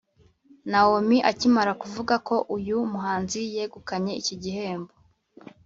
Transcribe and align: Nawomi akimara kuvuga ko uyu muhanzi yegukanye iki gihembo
Nawomi 0.69 1.17
akimara 1.31 1.71
kuvuga 1.81 2.15
ko 2.27 2.35
uyu 2.55 2.77
muhanzi 2.91 3.39
yegukanye 3.55 4.11
iki 4.21 4.35
gihembo 4.43 4.91